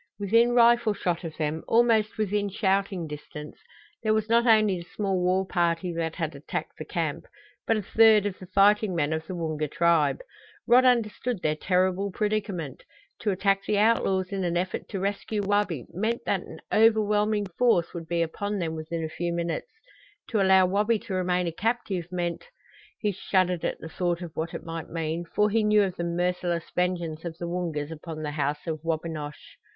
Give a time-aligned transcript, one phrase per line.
[0.17, 3.59] Within rifle shot of them, almost within shouting distance,
[4.01, 7.27] there was not only the small war party that had attacked the camp,
[7.67, 10.17] but a third of the fighting men of the Woonga tribe!
[10.65, 12.81] Rod understood their terrible predicament.
[13.19, 17.93] To attack the outlaws in an effort to rescue Wabi meant that an overwhelming force
[17.93, 19.69] would be upon them within a few minutes;
[20.29, 22.45] to allow Wabi to remain a captive meant
[22.97, 26.03] he shuddered at the thought of what it might mean, for he knew of the
[26.03, 29.57] merciless vengeance of the Woongas upon the House of Wabinosh.